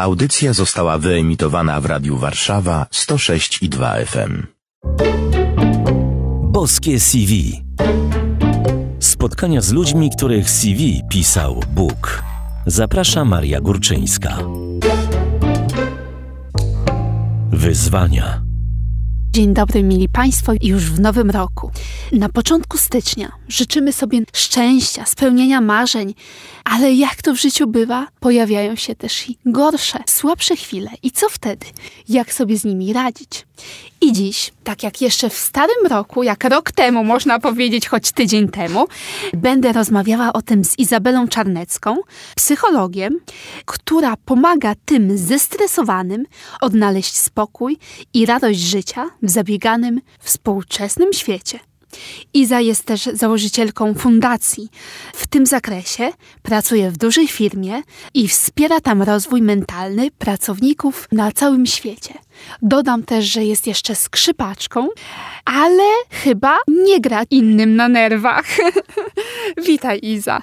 Audycja 0.00 0.52
została 0.52 0.98
wyemitowana 0.98 1.80
w 1.80 1.86
Radiu 1.86 2.16
Warszawa 2.16 2.86
106 2.90 3.62
i 3.62 3.68
2 3.68 3.94
FM. 3.94 4.46
Boskie 6.42 7.00
CV. 7.00 7.62
Spotkania 9.00 9.60
z 9.60 9.72
ludźmi, 9.72 10.10
których 10.16 10.50
CV 10.50 11.02
pisał 11.10 11.60
Bóg. 11.74 12.22
Zaprasza 12.66 13.24
Maria 13.24 13.60
Górczyńska. 13.60 14.38
Wyzwania. 17.50 18.49
Dzień 19.32 19.54
dobry, 19.54 19.82
mili 19.82 20.08
Państwo, 20.08 20.52
już 20.62 20.84
w 20.84 21.00
nowym 21.00 21.30
roku. 21.30 21.70
Na 22.12 22.28
początku 22.28 22.78
stycznia 22.78 23.32
życzymy 23.48 23.92
sobie 23.92 24.20
szczęścia, 24.32 25.06
spełnienia 25.06 25.60
marzeń, 25.60 26.14
ale 26.64 26.92
jak 26.92 27.22
to 27.22 27.34
w 27.34 27.40
życiu 27.40 27.66
bywa, 27.66 28.06
pojawiają 28.20 28.76
się 28.76 28.94
też 28.94 29.30
i 29.30 29.38
gorsze, 29.46 29.98
słabsze 30.06 30.56
chwile. 30.56 30.90
I 31.02 31.10
co 31.10 31.28
wtedy? 31.28 31.66
Jak 32.08 32.32
sobie 32.32 32.58
z 32.58 32.64
nimi 32.64 32.92
radzić? 32.92 33.46
I 34.02 34.12
dziś, 34.12 34.52
tak 34.64 34.82
jak 34.82 35.00
jeszcze 35.00 35.30
w 35.30 35.34
starym 35.34 35.86
roku, 35.90 36.22
jak 36.22 36.44
rok 36.44 36.72
temu, 36.72 37.04
można 37.04 37.38
powiedzieć, 37.38 37.88
choć 37.88 38.12
tydzień 38.12 38.48
temu, 38.48 38.86
będę 39.32 39.72
rozmawiała 39.72 40.32
o 40.32 40.42
tym 40.42 40.64
z 40.64 40.78
Izabelą 40.78 41.28
Czarnecką, 41.28 41.96
psychologiem, 42.36 43.20
która 43.64 44.16
pomaga 44.16 44.74
tym 44.84 45.18
zestresowanym 45.18 46.24
odnaleźć 46.60 47.16
spokój 47.16 47.78
i 48.14 48.26
radość 48.26 48.60
życia 48.60 49.10
w 49.22 49.30
zabieganym, 49.30 50.00
współczesnym 50.20 51.12
świecie. 51.12 51.69
Iza 52.34 52.60
jest 52.60 52.84
też 52.84 53.08
założycielką 53.12 53.94
fundacji. 53.94 54.68
W 55.14 55.26
tym 55.26 55.46
zakresie 55.46 56.12
pracuje 56.42 56.90
w 56.90 56.96
dużej 56.96 57.28
firmie 57.28 57.82
i 58.14 58.28
wspiera 58.28 58.80
tam 58.80 59.02
rozwój 59.02 59.42
mentalny 59.42 60.10
pracowników 60.10 61.08
na 61.12 61.32
całym 61.32 61.66
świecie. 61.66 62.14
Dodam 62.62 63.02
też, 63.02 63.24
że 63.24 63.44
jest 63.44 63.66
jeszcze 63.66 63.94
skrzypaczką, 63.94 64.88
ale 65.44 65.88
chyba 66.10 66.56
nie 66.68 67.00
gra 67.00 67.22
innym 67.30 67.76
na 67.76 67.88
nerwach. 67.88 68.46
Witaj, 69.66 70.00
Iza. 70.02 70.42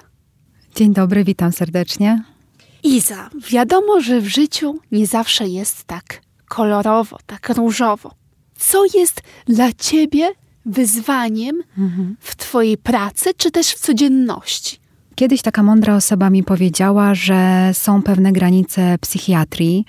Dzień 0.76 0.94
dobry, 0.94 1.24
witam 1.24 1.52
serdecznie. 1.52 2.24
Iza, 2.84 3.30
wiadomo, 3.50 4.02
że 4.02 4.22
w 4.22 4.28
życiu 4.28 4.80
nie 4.92 5.08
zawsze 5.08 5.48
jest 5.48 5.84
tak 5.84 6.22
kolorowo, 6.48 7.18
tak 7.26 7.50
różowo. 7.50 8.12
Co 8.60 8.84
jest 8.94 9.22
dla 9.46 9.74
ciebie 9.74 10.32
wyzwaniem 10.68 11.62
mhm. 11.78 12.16
w 12.20 12.36
Twojej 12.36 12.78
pracy, 12.78 13.30
czy 13.38 13.52
też 13.52 13.68
w 13.68 13.80
codzienności? 13.80 14.78
Kiedyś 15.16 15.42
taka 15.42 15.64
mądra 15.64 15.96
osoba 15.96 16.30
mi 16.30 16.44
powiedziała, 16.44 17.16
że 17.16 17.70
są 17.74 18.02
pewne 18.02 18.32
granice 18.32 18.98
psychiatrii. 19.02 19.86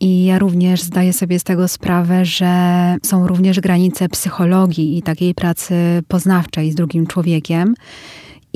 I 0.00 0.24
ja 0.24 0.38
również 0.38 0.82
zdaję 0.82 1.12
sobie 1.12 1.38
z 1.38 1.44
tego 1.44 1.68
sprawę, 1.68 2.24
że 2.24 2.50
są 3.02 3.26
również 3.26 3.60
granice 3.60 4.08
psychologii 4.08 4.98
i 4.98 5.02
takiej 5.02 5.34
pracy 5.34 5.74
poznawczej 6.08 6.72
z 6.72 6.74
drugim 6.74 7.06
człowiekiem. 7.06 7.74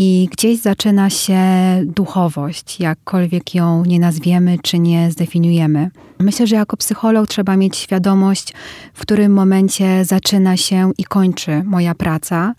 I 0.00 0.28
gdzieś 0.32 0.58
zaczyna 0.58 1.10
się 1.10 1.41
duchowość, 1.84 2.80
jakkolwiek 2.80 3.54
ją 3.54 3.84
nie 3.84 4.00
nazwiemy 4.00 4.58
czy 4.62 4.78
nie 4.78 5.10
zdefiniujemy. 5.10 5.90
Myślę, 6.18 6.46
że 6.46 6.56
jako 6.56 6.77
psycholog 6.77 7.28
trzeba 7.28 7.56
mieć 7.56 7.77
świadomość, 7.77 8.55
w 8.94 9.00
którym 9.00 9.32
momencie 9.32 10.05
zaczyna 10.05 10.56
się 10.56 10.92
i 10.98 11.05
kończy 11.05 11.62
moja 11.64 11.94
praca. 11.94 12.55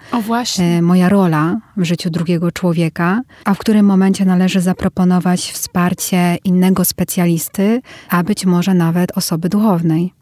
E, 0.60 0.82
moja 0.82 1.10
rola 1.10 1.58
w 1.78 1.84
życiu 1.84 2.10
drugiego 2.10 2.52
człowieka, 2.52 3.22
a 3.46 3.54
w 3.54 3.58
którym 3.58 3.86
momencie 3.86 4.26
należy 4.26 4.62
zaproponować 4.62 5.52
wsparcie 5.52 6.38
innego 6.44 6.86
specjalisty, 6.86 7.82
a 8.10 8.24
być 8.24 8.46
może 8.46 8.74
nawet 8.74 9.18
osoby 9.18 9.50
duchownej. 9.50 10.14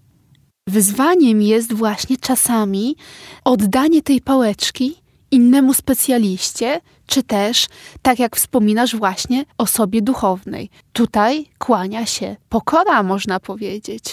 Wyzwaniem 0.67 1.41
jest 1.41 1.73
właśnie 1.73 2.17
czasami 2.17 2.95
oddanie 3.43 4.01
tej 4.01 4.21
pałeczki 4.21 5.06
innemu 5.31 5.73
specjaliście, 5.73 6.81
czy 7.07 7.23
też, 7.23 7.67
tak 8.01 8.19
jak 8.19 8.35
wspominasz 8.35 8.95
właśnie, 8.95 9.45
osobie 9.57 10.01
duchownej. 10.01 10.69
Tutaj 10.93 11.45
kłania 11.57 12.05
się 12.05 12.35
pokora, 12.49 13.03
można 13.03 13.39
powiedzieć. 13.39 14.03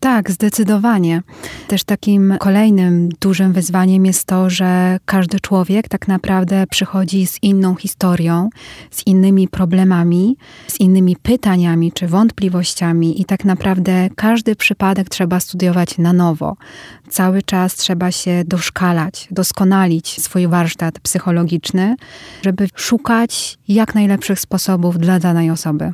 Tak, 0.00 0.30
zdecydowanie. 0.30 1.22
Też 1.68 1.84
takim 1.84 2.34
kolejnym 2.38 3.08
dużym 3.08 3.52
wyzwaniem 3.52 4.06
jest 4.06 4.24
to, 4.24 4.50
że 4.50 4.98
każdy 5.04 5.40
człowiek 5.40 5.88
tak 5.88 6.08
naprawdę 6.08 6.64
przychodzi 6.70 7.26
z 7.26 7.42
inną 7.42 7.74
historią, 7.74 8.48
z 8.90 9.06
innymi 9.06 9.48
problemami, 9.48 10.36
z 10.66 10.80
innymi 10.80 11.16
pytaniami 11.16 11.92
czy 11.92 12.06
wątpliwościami, 12.06 13.20
i 13.20 13.24
tak 13.24 13.44
naprawdę 13.44 14.08
każdy 14.16 14.56
przypadek 14.56 15.08
trzeba 15.08 15.40
studiować 15.40 15.98
na 15.98 16.12
nowo. 16.12 16.56
Cały 17.08 17.42
czas 17.42 17.76
trzeba 17.76 18.12
się 18.12 18.42
doszkalać, 18.46 19.28
doskonalić 19.30 20.20
swój 20.20 20.48
warsztat 20.48 21.00
psychologiczny, 21.00 21.96
żeby 22.42 22.68
szukać 22.74 23.58
jak 23.68 23.94
najlepszych 23.94 24.40
sposobów 24.40 24.98
dla 24.98 25.18
danej 25.18 25.50
osoby 25.50 25.92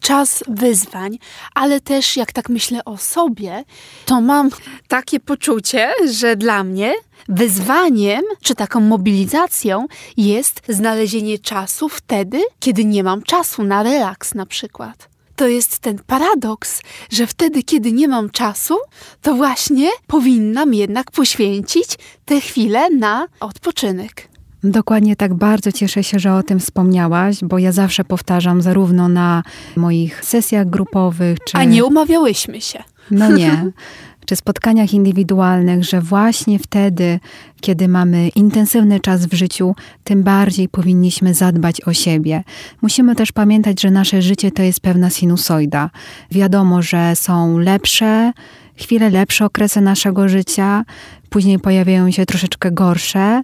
czas 0.00 0.44
wyzwań, 0.48 1.18
ale 1.54 1.80
też 1.80 2.16
jak 2.16 2.32
tak 2.32 2.48
myślę 2.48 2.84
o 2.84 2.96
sobie, 2.96 3.64
to 4.04 4.20
mam 4.20 4.50
takie 4.88 5.20
poczucie, 5.20 5.92
że 6.12 6.36
dla 6.36 6.64
mnie 6.64 6.94
wyzwaniem 7.28 8.22
czy 8.42 8.54
taką 8.54 8.80
mobilizacją 8.80 9.86
jest 10.16 10.62
znalezienie 10.68 11.38
czasu 11.38 11.88
wtedy, 11.88 12.40
kiedy 12.60 12.84
nie 12.84 13.04
mam 13.04 13.22
czasu 13.22 13.64
na 13.64 13.82
relaks 13.82 14.34
na 14.34 14.46
przykład. 14.46 15.08
To 15.36 15.48
jest 15.48 15.78
ten 15.78 15.98
paradoks, 16.06 16.80
że 17.10 17.26
wtedy, 17.26 17.62
kiedy 17.62 17.92
nie 17.92 18.08
mam 18.08 18.30
czasu, 18.30 18.76
to 19.22 19.34
właśnie 19.34 19.90
powinnam 20.06 20.74
jednak 20.74 21.10
poświęcić 21.10 21.88
te 22.24 22.40
chwile 22.40 22.90
na 22.90 23.26
odpoczynek. 23.40 24.28
Dokładnie 24.64 25.16
tak, 25.16 25.34
bardzo 25.34 25.72
cieszę 25.72 26.04
się, 26.04 26.18
że 26.18 26.34
o 26.34 26.42
tym 26.42 26.60
wspomniałaś, 26.60 27.36
bo 27.42 27.58
ja 27.58 27.72
zawsze 27.72 28.04
powtarzam 28.04 28.62
zarówno 28.62 29.08
na 29.08 29.42
moich 29.76 30.24
sesjach 30.24 30.70
grupowych, 30.70 31.38
czy. 31.44 31.56
A 31.58 31.64
nie 31.64 31.84
umawiałyśmy 31.84 32.60
się. 32.60 32.82
No 33.10 33.32
nie. 33.32 33.64
czy 34.28 34.36
spotkaniach 34.36 34.94
indywidualnych, 34.94 35.84
że 35.84 36.00
właśnie 36.00 36.58
wtedy, 36.58 37.20
kiedy 37.60 37.88
mamy 37.88 38.28
intensywny 38.28 39.00
czas 39.00 39.26
w 39.26 39.34
życiu, 39.34 39.74
tym 40.04 40.22
bardziej 40.22 40.68
powinniśmy 40.68 41.34
zadbać 41.34 41.80
o 41.80 41.92
siebie. 41.92 42.44
Musimy 42.82 43.14
też 43.14 43.32
pamiętać, 43.32 43.80
że 43.80 43.90
nasze 43.90 44.22
życie 44.22 44.50
to 44.50 44.62
jest 44.62 44.80
pewna 44.80 45.10
sinusoida. 45.10 45.90
Wiadomo, 46.30 46.82
że 46.82 47.16
są 47.16 47.58
lepsze, 47.58 48.32
chwile 48.78 49.10
lepsze 49.10 49.44
okresy 49.44 49.80
naszego 49.80 50.28
życia, 50.28 50.84
później 51.30 51.58
pojawiają 51.58 52.10
się 52.10 52.26
troszeczkę 52.26 52.70
gorsze. 52.70 53.42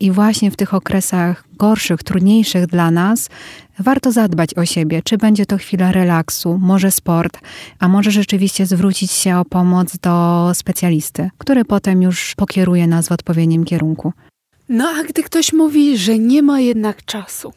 I 0.00 0.10
właśnie 0.10 0.50
w 0.50 0.56
tych 0.56 0.74
okresach 0.74 1.44
gorszych, 1.58 2.02
trudniejszych 2.02 2.66
dla 2.66 2.90
nas, 2.90 3.28
warto 3.78 4.12
zadbać 4.12 4.54
o 4.54 4.64
siebie. 4.64 5.02
Czy 5.04 5.18
będzie 5.18 5.46
to 5.46 5.58
chwila 5.58 5.92
relaksu, 5.92 6.58
może 6.58 6.90
sport, 6.90 7.38
a 7.78 7.88
może 7.88 8.10
rzeczywiście 8.10 8.66
zwrócić 8.66 9.12
się 9.12 9.36
o 9.36 9.44
pomoc 9.44 9.96
do 9.98 10.50
specjalisty, 10.54 11.30
który 11.38 11.64
potem 11.64 12.02
już 12.02 12.34
pokieruje 12.34 12.86
nas 12.86 13.08
w 13.08 13.12
odpowiednim 13.12 13.64
kierunku. 13.64 14.12
No 14.68 14.88
a 14.88 15.02
gdy 15.02 15.22
ktoś 15.22 15.52
mówi, 15.52 15.98
że 15.98 16.18
nie 16.18 16.42
ma 16.42 16.60
jednak 16.60 17.04
czasu, 17.04 17.52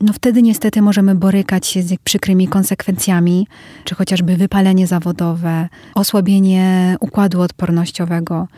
no 0.00 0.12
wtedy 0.12 0.42
niestety 0.42 0.82
możemy 0.82 1.14
borykać 1.14 1.66
się 1.66 1.82
z 1.82 1.94
przykrymi 2.04 2.48
konsekwencjami, 2.48 3.46
czy 3.84 3.94
chociażby 3.94 4.36
wypalenie 4.36 4.86
zawodowe, 4.86 5.68
osłabienie 5.94 6.96
układu 7.00 7.40
odpornościowego, 7.40 8.48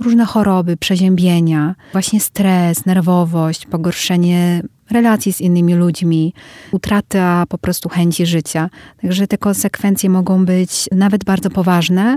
różne 0.00 0.24
choroby, 0.24 0.76
przeziębienia, 0.76 1.74
właśnie 1.92 2.20
stres, 2.20 2.86
nerwowość, 2.86 3.66
pogorszenie 3.66 4.62
relacji 4.90 5.32
z 5.32 5.40
innymi 5.40 5.74
ludźmi, 5.74 6.34
utrata 6.72 7.44
po 7.48 7.58
prostu 7.58 7.88
chęci 7.88 8.26
życia. 8.26 8.70
Także 9.02 9.26
te 9.26 9.38
konsekwencje 9.38 10.10
mogą 10.10 10.44
być 10.44 10.88
nawet 10.92 11.24
bardzo 11.24 11.50
poważne, 11.50 12.16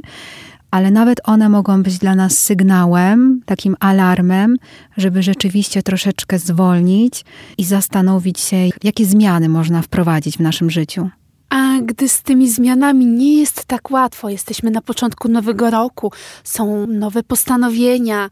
ale 0.73 0.91
nawet 0.91 1.19
one 1.23 1.49
mogą 1.49 1.83
być 1.83 1.97
dla 1.97 2.15
nas 2.15 2.37
sygnałem, 2.37 3.41
takim 3.45 3.75
alarmem, 3.79 4.57
żeby 4.97 5.23
rzeczywiście 5.23 5.83
troszeczkę 5.83 6.39
zwolnić 6.39 7.25
i 7.57 7.63
zastanowić 7.63 8.39
się, 8.39 8.57
jakie 8.83 9.05
zmiany 9.05 9.49
można 9.49 9.81
wprowadzić 9.81 10.37
w 10.37 10.39
naszym 10.39 10.69
życiu. 10.69 11.09
A 11.49 11.81
gdy 11.81 12.09
z 12.09 12.21
tymi 12.21 12.49
zmianami 12.49 13.05
nie 13.05 13.39
jest 13.39 13.65
tak 13.65 13.91
łatwo, 13.91 14.29
jesteśmy 14.29 14.71
na 14.71 14.81
początku 14.81 15.27
nowego 15.27 15.69
roku, 15.69 16.11
są 16.43 16.87
nowe 16.87 17.23
postanowienia, 17.23 18.29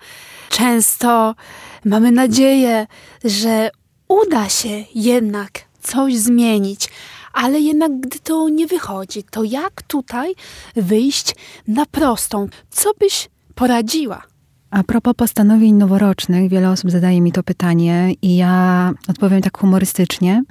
często 0.49 1.35
mamy 1.85 2.11
nadzieję, 2.11 2.87
że 3.23 3.69
uda 4.07 4.49
się 4.49 4.83
jednak 4.95 5.51
coś 5.81 6.17
zmienić, 6.17 6.89
ale 7.33 7.60
jednak 7.60 8.00
gdy 8.00 8.19
to 8.19 8.50
nie 8.50 8.68
wychodzi, 8.68 9.24
to 9.24 9.44
jak 9.44 9.81
tutaj 9.81 10.33
wyjść 10.75 11.36
na 11.68 11.86
prostą? 11.86 12.48
Co 12.69 12.92
byś 13.00 13.30
poradziła? 13.56 14.22
A 14.72 14.83
propos 14.83 15.13
postanowień 15.13 15.75
noworocznych, 15.75 16.50
wiele 16.50 16.69
osób 16.69 16.92
zadaje 16.92 17.22
mi 17.22 17.31
to 17.31 17.44
pytanie 17.44 18.13
i 18.22 18.36
ja 18.36 18.92
odpowiem 19.07 19.42
tak 19.42 19.57
humorystycznie 19.57 20.44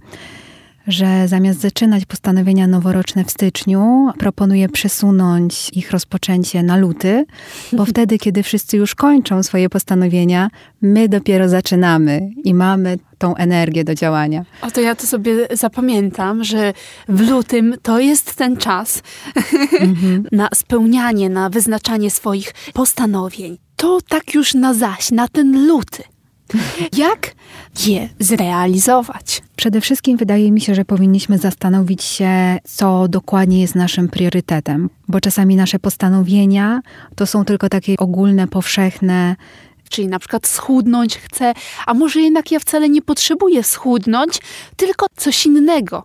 że 0.90 1.28
zamiast 1.28 1.60
zaczynać 1.60 2.04
postanowienia 2.06 2.66
noworoczne 2.66 3.25
w 3.25 3.31
styczniu, 3.31 4.10
proponuję 4.19 4.69
przesunąć 4.69 5.70
ich 5.72 5.90
rozpoczęcie 5.90 6.62
na 6.62 6.76
luty, 6.76 7.25
bo 7.72 7.84
wtedy, 7.92 8.19
kiedy 8.19 8.42
wszyscy 8.42 8.76
już 8.76 8.94
kończą 8.94 9.42
swoje 9.42 9.69
postanowienia, 9.69 10.50
my 10.82 11.08
dopiero 11.08 11.48
zaczynamy 11.48 12.31
i 12.44 12.54
mamy 12.54 12.98
tą 13.19 13.37
energię 13.37 13.84
do 13.84 13.94
działania. 13.94 14.44
O 14.62 14.70
to 14.70 14.81
ja 14.81 14.94
to 14.94 15.06
sobie 15.06 15.48
zapamiętam, 15.50 16.44
że 16.44 16.72
w 17.08 17.31
lutym 17.31 17.75
to 17.82 18.00
jest 18.00 18.34
ten 18.36 18.56
czas 18.56 19.02
mhm. 19.81 20.25
na 20.32 20.48
spełnianie, 20.54 21.31
na 21.31 21.50
wyznaczanie 21.50 22.10
swoich 22.10 22.54
postanowień. 22.72 23.58
To 23.76 23.98
tak 24.08 24.34
już 24.34 24.54
na 24.54 24.75
zaś, 24.75 25.10
na 25.10 25.28
ten 25.28 25.66
luty. 25.66 26.02
Jak 26.96 27.34
je 27.87 28.08
zrealizować? 28.19 29.43
Przede 29.56 29.81
wszystkim 29.81 30.17
wydaje 30.17 30.52
mi 30.52 30.61
się, 30.61 30.75
że 30.75 30.84
powinniśmy 30.84 31.38
zastanowić 31.38 32.02
się, 32.02 32.58
co 32.64 33.08
dokładnie 33.08 33.61
jest 33.61 33.75
naszym 33.75 34.08
priorytetem, 34.08 34.90
bo 35.08 35.20
czasami 35.20 35.56
nasze 35.56 35.78
postanowienia 35.78 36.81
to 37.14 37.26
są 37.26 37.44
tylko 37.44 37.69
takie 37.69 37.94
ogólne, 37.99 38.49
powszechne, 38.49 39.37
czyli 39.90 40.08
na 40.08 40.19
przykład 40.19 40.46
schudnąć 40.46 41.17
chcę, 41.17 41.52
a 41.87 41.94
może 41.94 42.20
jednak 42.20 42.52
ja 42.52 42.58
wcale 42.58 42.88
nie 42.88 43.02
potrzebuję 43.02 43.62
schudnąć, 43.62 44.38
tylko 44.76 45.06
coś 45.17 45.46
innego. 45.46 46.05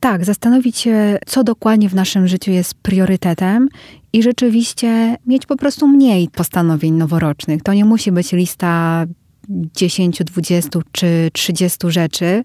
Tak, 0.00 0.24
zastanowić 0.24 0.78
się, 0.78 1.18
co 1.26 1.44
dokładnie 1.44 1.88
w 1.88 1.94
naszym 1.94 2.28
życiu 2.28 2.50
jest 2.50 2.74
priorytetem 2.74 3.68
i 4.12 4.22
rzeczywiście 4.22 5.16
mieć 5.26 5.46
po 5.46 5.56
prostu 5.56 5.88
mniej 5.88 6.28
postanowień 6.28 6.94
noworocznych. 6.94 7.62
To 7.62 7.72
nie 7.72 7.84
musi 7.84 8.12
być 8.12 8.32
lista 8.32 9.04
10, 9.48 10.22
20 10.24 10.80
czy 10.92 11.30
30 11.32 11.78
rzeczy. 11.86 12.44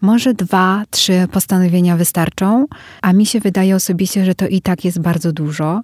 Może 0.00 0.34
dwa, 0.34 0.84
trzy 0.90 1.26
postanowienia 1.32 1.96
wystarczą, 1.96 2.66
a 3.02 3.12
mi 3.12 3.26
się 3.26 3.40
wydaje 3.40 3.76
osobiście, 3.76 4.24
że 4.24 4.34
to 4.34 4.48
i 4.48 4.60
tak 4.60 4.84
jest 4.84 5.00
bardzo 5.00 5.32
dużo. 5.32 5.80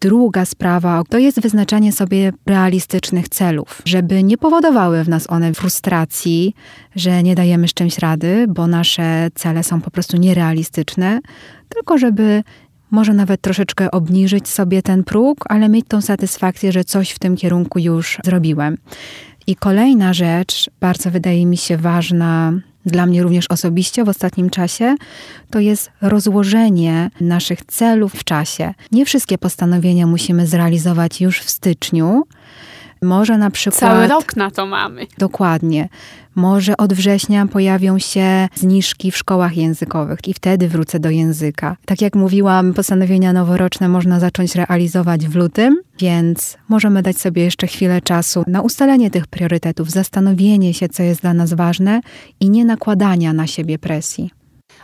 Druga 0.00 0.44
sprawa 0.44 1.02
to 1.08 1.18
jest 1.18 1.40
wyznaczanie 1.40 1.92
sobie 1.92 2.32
realistycznych 2.46 3.28
celów, 3.28 3.82
żeby 3.84 4.22
nie 4.22 4.38
powodowały 4.38 5.04
w 5.04 5.08
nas 5.08 5.30
one 5.30 5.54
frustracji, 5.54 6.54
że 6.96 7.22
nie 7.22 7.34
dajemy 7.34 7.68
z 7.68 7.74
czymś 7.74 7.98
rady, 7.98 8.46
bo 8.48 8.66
nasze 8.66 9.28
cele 9.34 9.64
są 9.64 9.80
po 9.80 9.90
prostu 9.90 10.16
nierealistyczne, 10.16 11.20
tylko 11.68 11.98
żeby 11.98 12.42
może 12.90 13.14
nawet 13.14 13.40
troszeczkę 13.40 13.90
obniżyć 13.90 14.48
sobie 14.48 14.82
ten 14.82 15.04
próg, 15.04 15.44
ale 15.48 15.68
mieć 15.68 15.86
tą 15.88 16.00
satysfakcję, 16.00 16.72
że 16.72 16.84
coś 16.84 17.10
w 17.10 17.18
tym 17.18 17.36
kierunku 17.36 17.78
już 17.78 18.18
zrobiłem. 18.24 18.76
I 19.46 19.56
kolejna 19.56 20.12
rzecz, 20.12 20.70
bardzo 20.80 21.10
wydaje 21.10 21.46
mi 21.46 21.56
się 21.56 21.76
ważna 21.76 22.52
dla 22.86 23.06
mnie 23.06 23.22
również 23.22 23.46
osobiście 23.50 24.04
w 24.04 24.08
ostatnim 24.08 24.50
czasie, 24.50 24.94
to 25.50 25.60
jest 25.60 25.90
rozłożenie 26.00 27.10
naszych 27.20 27.64
celów 27.64 28.12
w 28.12 28.24
czasie. 28.24 28.74
Nie 28.92 29.04
wszystkie 29.04 29.38
postanowienia 29.38 30.06
musimy 30.06 30.46
zrealizować 30.46 31.20
już 31.20 31.40
w 31.40 31.50
styczniu. 31.50 32.22
Może 33.02 33.38
na 33.38 33.50
przykład. 33.50 33.80
Cały 33.80 34.06
rok 34.06 34.36
na 34.36 34.50
to 34.50 34.66
mamy. 34.66 35.06
Dokładnie. 35.18 35.88
Może 36.34 36.76
od 36.76 36.92
września 36.92 37.46
pojawią 37.46 37.98
się 37.98 38.48
zniżki 38.54 39.10
w 39.10 39.16
szkołach 39.16 39.56
językowych 39.56 40.18
i 40.26 40.34
wtedy 40.34 40.68
wrócę 40.68 41.00
do 41.00 41.10
języka. 41.10 41.76
Tak 41.86 42.00
jak 42.00 42.16
mówiłam, 42.16 42.74
postanowienia 42.74 43.32
noworoczne 43.32 43.88
można 43.88 44.20
zacząć 44.20 44.54
realizować 44.54 45.26
w 45.26 45.36
lutym, 45.36 45.76
więc 45.98 46.56
możemy 46.68 47.02
dać 47.02 47.18
sobie 47.18 47.44
jeszcze 47.44 47.66
chwilę 47.66 48.00
czasu 48.00 48.44
na 48.46 48.60
ustalenie 48.60 49.10
tych 49.10 49.26
priorytetów, 49.26 49.90
zastanowienie 49.90 50.74
się, 50.74 50.88
co 50.88 51.02
jest 51.02 51.20
dla 51.20 51.34
nas 51.34 51.54
ważne 51.54 52.00
i 52.40 52.50
nie 52.50 52.64
nakładania 52.64 53.32
na 53.32 53.46
siebie 53.46 53.78
presji 53.78 54.41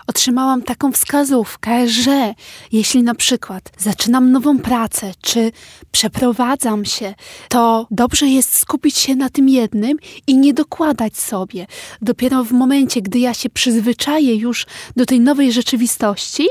otrzymałam 0.09 0.63
taką 0.63 0.93
wskazówkę, 0.93 1.89
że 1.89 2.35
jeśli 2.73 3.03
na 3.03 3.15
przykład 3.15 3.71
zaczynam 3.79 4.33
nową 4.33 4.59
pracę, 4.59 5.13
czy 5.21 5.53
przeprowadzam 5.93 6.85
się, 6.85 7.15
to 7.49 7.87
dobrze 7.91 8.27
jest 8.27 8.59
skupić 8.59 8.99
się 8.99 9.15
na 9.15 9.29
tym 9.29 9.49
jednym 9.49 9.99
i 10.27 10.37
nie 10.37 10.55
dokładać 10.55 11.17
sobie. 11.17 11.67
Dopiero 12.03 12.45
w 12.45 12.53
momencie, 12.53 13.03
gdy 13.03 13.19
ja 13.19 13.35
się 13.35 13.51
przyzwyczaję 13.51 14.37
już 14.37 14.67
do 14.97 15.07
tej 15.07 15.21
nowej 15.21 15.53
rzeczywistości, 15.53 16.49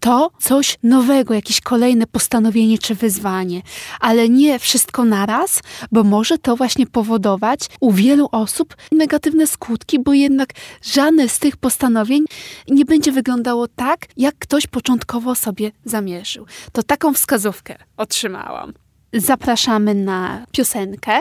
to 0.00 0.30
coś 0.38 0.78
nowego, 0.82 1.34
jakieś 1.34 1.60
kolejne 1.60 2.06
postanowienie 2.06 2.78
czy 2.78 2.94
wyzwanie, 2.94 3.62
ale 4.00 4.28
nie 4.28 4.58
wszystko 4.58 5.04
naraz, 5.04 5.60
bo 5.92 6.04
może 6.04 6.38
to 6.38 6.56
właśnie 6.56 6.86
powodować 6.86 7.60
u 7.80 7.92
wielu 7.92 8.28
osób 8.32 8.76
negatywne 8.92 9.46
skutki, 9.46 9.98
bo 9.98 10.12
jednak 10.12 10.48
żadne 10.82 11.28
z 11.28 11.38
tych 11.38 11.56
postanowień 11.56 12.24
nie 12.68 12.84
będzie 12.84 12.97
wyglądało 13.12 13.68
tak, 13.68 14.06
jak 14.16 14.34
ktoś 14.38 14.66
początkowo 14.66 15.34
sobie 15.34 15.72
zamierzył. 15.84 16.46
To 16.72 16.82
taką 16.82 17.14
wskazówkę 17.14 17.78
otrzymałam 17.96 18.72
zapraszamy 19.12 19.94
na 19.94 20.46
piosenkę. 20.52 21.20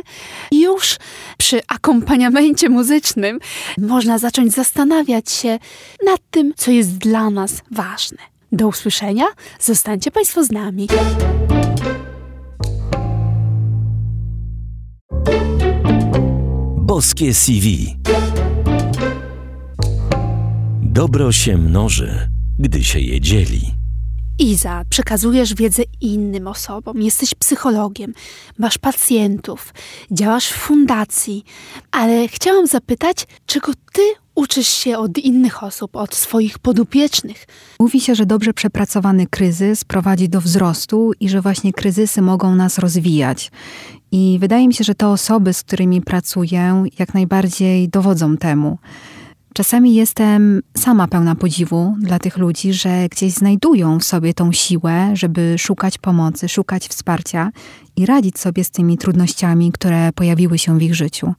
Już 0.52 0.98
przy 1.38 1.62
akompaniamencie 1.68 2.70
muzycznym 2.70 3.40
można 3.78 4.18
zacząć 4.18 4.54
zastanawiać 4.54 5.32
się 5.32 5.60
nad 6.06 6.20
tym, 6.32 6.54
co 6.58 6.72
jest 6.72 6.98
dla 6.98 7.30
nas 7.30 7.62
ważne. 7.72 8.18
Do 8.52 8.68
usłyszenia. 8.68 9.26
Zostańcie 9.60 10.12
Państwo 10.12 10.44
z 10.44 10.52
nami. 10.52 10.88
Boskie 16.78 17.34
CV. 17.34 17.98
Dobro 20.98 21.32
się 21.32 21.58
mnoży, 21.58 22.30
gdy 22.60 22.84
się 22.84 23.00
je 23.00 23.22
dzieli. 23.22 23.62
Iza, 24.40 24.82
przekazujesz 24.90 25.56
wiedzę 25.56 25.84
innym 26.02 26.48
osobom, 26.48 27.02
jesteś 27.02 27.34
psychologiem, 27.36 28.14
masz 28.58 28.78
pacjentów, 28.78 29.74
działasz 30.12 30.48
w 30.48 30.56
fundacji, 30.56 31.44
ale 31.92 32.28
chciałam 32.28 32.68
zapytać, 32.68 33.28
czego 33.46 33.72
ty 33.94 34.02
uczysz 34.36 34.68
się 34.68 34.98
od 34.98 35.18
innych 35.18 35.64
osób, 35.64 35.96
od 35.96 36.16
swoich 36.16 36.60
podupiecznych? 36.60 37.46
Mówi 37.80 38.02
się, 38.02 38.16
że 38.16 38.26
dobrze 38.26 38.54
przepracowany 38.54 39.28
kryzys 39.28 39.84
prowadzi 39.84 40.30
do 40.30 40.42
wzrostu 40.42 41.12
i 41.20 41.30
że 41.30 41.42
właśnie 41.42 41.74
kryzysy 41.74 42.22
mogą 42.22 42.56
nas 42.56 42.78
rozwijać. 42.78 43.52
I 44.12 44.38
wydaje 44.42 44.68
mi 44.68 44.74
się, 44.74 44.84
że 44.84 44.96
te 44.96 45.08
osoby, 45.08 45.54
z 45.54 45.64
którymi 45.64 46.02
pracuję, 46.02 46.84
jak 47.00 47.14
najbardziej 47.14 47.90
dowodzą 47.90 48.38
temu. 48.38 48.78
Czasami 49.58 49.96
jestem 49.96 50.62
sama 50.78 51.08
pełna 51.08 51.36
podziwu 51.36 51.96
dla 52.00 52.20
tych 52.20 52.38
ludzi, 52.38 52.74
że 52.74 53.08
gdzieś 53.10 53.34
znajdują 53.34 54.00
w 54.00 54.04
sobie 54.04 54.34
tą 54.34 54.52
siłę, 54.52 55.12
żeby 55.14 55.58
szukać 55.58 55.98
pomocy, 55.98 56.50
szukać 56.50 56.88
wsparcia 56.88 57.50
i 57.96 58.06
radzić 58.06 58.40
sobie 58.40 58.64
z 58.64 58.72
tymi 58.72 58.98
trudnościami, 58.98 59.72
które 59.72 60.14
pojawiły 60.14 60.58
się 60.58 60.78
w 60.78 60.82
ich 60.82 60.96
życiu. 60.96 61.34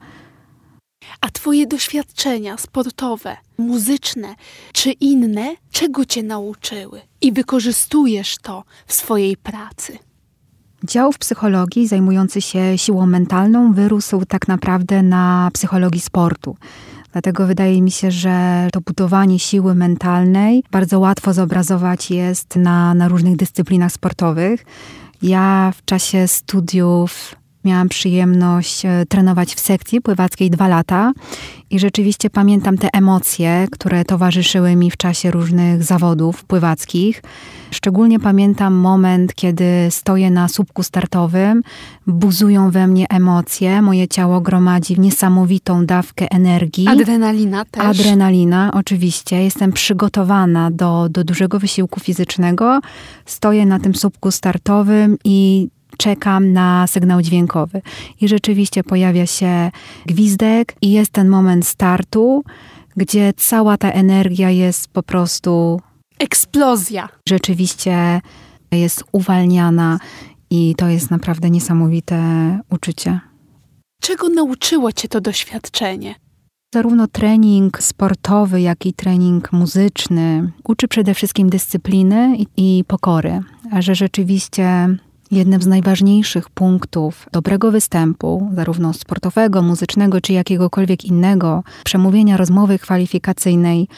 A 1.20 1.30
Twoje 1.30 1.66
doświadczenia 1.66 2.56
sportowe, 2.56 3.36
muzyczne 3.58 4.34
czy 4.72 4.90
inne, 4.90 5.54
czego 5.70 6.04
Cię 6.04 6.22
nauczyły 6.22 7.00
i 7.20 7.32
wykorzystujesz 7.32 8.36
to 8.42 8.64
w 8.86 8.94
swojej 8.94 9.36
pracy? 9.36 9.98
Dział 10.84 11.12
w 11.12 11.18
psychologii 11.18 11.88
zajmujący 11.88 12.40
się 12.40 12.78
siłą 12.78 13.06
mentalną 13.06 13.72
wyrósł 13.72 14.24
tak 14.24 14.48
naprawdę 14.48 15.02
na 15.02 15.50
psychologii 15.52 16.00
sportu. 16.00 16.56
Dlatego 17.12 17.46
wydaje 17.46 17.82
mi 17.82 17.90
się, 17.90 18.10
że 18.10 18.68
to 18.72 18.80
budowanie 18.80 19.38
siły 19.38 19.74
mentalnej 19.74 20.64
bardzo 20.70 20.98
łatwo 21.00 21.32
zobrazować 21.32 22.10
jest 22.10 22.56
na, 22.56 22.94
na 22.94 23.08
różnych 23.08 23.36
dyscyplinach 23.36 23.92
sportowych. 23.92 24.64
Ja 25.22 25.72
w 25.76 25.84
czasie 25.84 26.28
studiów 26.28 27.34
miałam 27.68 27.88
przyjemność 27.88 28.84
e, 28.84 29.04
trenować 29.08 29.54
w 29.54 29.60
sekcji 29.60 30.00
pływackiej 30.00 30.50
dwa 30.50 30.68
lata 30.68 31.12
i 31.70 31.78
rzeczywiście 31.78 32.30
pamiętam 32.30 32.78
te 32.78 32.88
emocje, 32.92 33.66
które 33.72 34.04
towarzyszyły 34.04 34.76
mi 34.76 34.90
w 34.90 34.96
czasie 34.96 35.30
różnych 35.30 35.82
zawodów 35.82 36.44
pływackich. 36.44 37.22
Szczególnie 37.70 38.20
pamiętam 38.20 38.74
moment, 38.74 39.34
kiedy 39.34 39.64
stoję 39.90 40.30
na 40.30 40.48
słupku 40.48 40.82
startowym, 40.82 41.62
buzują 42.06 42.70
we 42.70 42.86
mnie 42.86 43.06
emocje, 43.10 43.82
moje 43.82 44.08
ciało 44.08 44.40
gromadzi 44.40 45.00
niesamowitą 45.00 45.86
dawkę 45.86 46.30
energii. 46.30 46.88
Adrenalina 46.88 47.64
też. 47.64 47.84
Adrenalina, 47.84 48.70
oczywiście. 48.74 49.44
Jestem 49.44 49.72
przygotowana 49.72 50.70
do, 50.70 51.08
do 51.08 51.24
dużego 51.24 51.58
wysiłku 51.58 52.00
fizycznego. 52.00 52.80
Stoję 53.26 53.66
na 53.66 53.78
tym 53.78 53.94
słupku 53.94 54.30
startowym 54.30 55.18
i 55.24 55.68
czekam 55.96 56.52
na 56.52 56.86
sygnał 56.86 57.22
dźwiękowy. 57.22 57.82
I 58.20 58.28
rzeczywiście 58.28 58.84
pojawia 58.84 59.26
się 59.26 59.70
gwizdek 60.06 60.74
i 60.82 60.92
jest 60.92 61.10
ten 61.10 61.28
moment 61.28 61.66
startu, 61.66 62.44
gdzie 62.96 63.32
cała 63.36 63.76
ta 63.76 63.90
energia 63.90 64.50
jest 64.50 64.88
po 64.88 65.02
prostu. 65.02 65.80
Eksplozja. 66.18 67.08
Rzeczywiście 67.28 68.20
jest 68.72 69.04
uwalniana 69.12 69.98
i 70.50 70.74
to 70.74 70.88
jest 70.88 71.10
naprawdę 71.10 71.50
niesamowite 71.50 72.18
uczucie. 72.70 73.20
Czego 74.02 74.28
nauczyło 74.28 74.92
cię 74.92 75.08
to 75.08 75.20
doświadczenie? 75.20 76.14
Zarówno 76.74 77.06
trening 77.06 77.82
sportowy, 77.82 78.60
jak 78.60 78.86
i 78.86 78.92
trening 78.92 79.52
muzyczny 79.52 80.52
uczy 80.64 80.88
przede 80.88 81.14
wszystkim 81.14 81.50
dyscypliny 81.50 82.36
i, 82.36 82.46
i 82.56 82.84
pokory, 82.84 83.40
a 83.72 83.82
że 83.82 83.94
rzeczywiście 83.94 84.88
jednym 85.30 85.62
z 85.62 85.66
najważniejszych 85.66 86.50
punktów 86.50 87.26
dobrego 87.32 87.70
występu, 87.70 88.50
zarówno 88.54 88.92
sportowego, 88.92 89.62
muzycznego 89.62 90.20
czy 90.20 90.32
jakiegokolwiek 90.32 91.04
innego, 91.04 91.62
przemówienia 91.84 92.36
rozmowy 92.36 92.78
kwalifikacyjnej, 92.78 93.88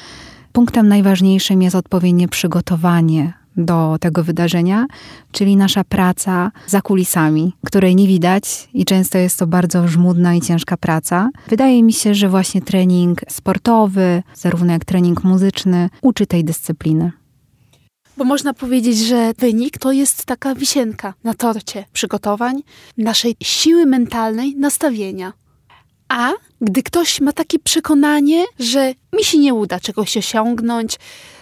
punktem 0.53 0.89
najważniejszym 0.89 1.63
jest 1.63 1.77
odpowiednie 1.77 2.29
przygotowanie 2.29 3.33
do 3.57 3.97
tego 4.01 4.25
wydarzenia, 4.25 4.87
czyli 5.33 5.57
nasza 5.57 5.85
praca 5.85 6.53
za 6.67 6.81
kulisami, 6.81 7.53
której 7.67 7.97
nie 7.97 8.07
widać 8.07 8.69
i 8.75 8.85
często 8.85 9.19
jest 9.19 9.39
to 9.39 9.47
bardzo 9.47 9.89
żmudna 9.89 10.35
i 10.35 10.41
ciężka 10.41 10.77
praca. 10.77 11.31
Wydaje 11.49 11.83
mi 11.83 11.93
się, 11.93 12.15
że 12.15 12.29
właśnie 12.29 12.63
trening 12.63 13.21
sportowy, 13.29 14.23
zarówno 14.35 14.73
jak 14.73 14.85
trening 14.85 15.25
muzyczny, 15.25 15.91
uczy 16.03 16.27
tej 16.27 16.45
dyscypliny. 16.45 17.13
Bo 18.21 18.25
można 18.25 18.55
powiedzieć, 18.55 18.99
że 18.99 19.33
wynik 19.39 19.79
to 19.79 19.93
jest 19.93 20.25
taka 20.25 20.55
wisienka 20.55 21.15
na 21.25 21.35
torcie 21.35 21.85
przygotowań, 21.93 22.63
naszej 22.97 23.37
siły 23.43 23.87
mentalnej, 23.87 24.57
nastawienia. 24.57 25.33
A 26.09 26.33
gdy 26.61 26.83
ktoś 26.83 27.21
ma 27.21 27.33
takie 27.33 27.59
przekonanie, 27.59 28.45
że 28.59 28.95
mi 29.17 29.25
się 29.25 29.39
nie 29.39 29.55
uda 29.55 29.81
czegoś 29.81 30.17
osiągnąć, 30.17 30.97